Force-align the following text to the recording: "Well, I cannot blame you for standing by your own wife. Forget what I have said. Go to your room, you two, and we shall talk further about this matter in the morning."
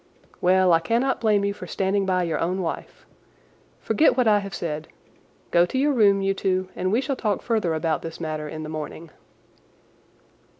"Well, 0.41 0.73
I 0.73 0.79
cannot 0.79 1.21
blame 1.21 1.45
you 1.45 1.53
for 1.53 1.67
standing 1.67 2.07
by 2.07 2.23
your 2.23 2.39
own 2.39 2.63
wife. 2.63 3.05
Forget 3.81 4.17
what 4.17 4.27
I 4.27 4.39
have 4.39 4.55
said. 4.55 4.87
Go 5.51 5.63
to 5.67 5.77
your 5.77 5.93
room, 5.93 6.23
you 6.23 6.33
two, 6.33 6.69
and 6.75 6.91
we 6.91 7.01
shall 7.01 7.15
talk 7.15 7.43
further 7.43 7.75
about 7.75 8.01
this 8.01 8.19
matter 8.19 8.49
in 8.49 8.63
the 8.63 8.67
morning." 8.69 9.11